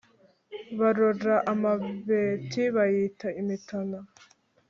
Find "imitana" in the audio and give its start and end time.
3.41-3.97